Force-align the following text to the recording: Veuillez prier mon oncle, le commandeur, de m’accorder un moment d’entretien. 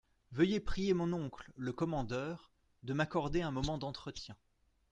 Veuillez 0.31 0.59
prier 0.59 0.95
mon 0.95 1.13
oncle, 1.13 1.51
le 1.57 1.73
commandeur, 1.73 2.49
de 2.81 2.93
m’accorder 2.93 3.43
un 3.43 3.51
moment 3.51 3.77
d’entretien. 3.77 4.35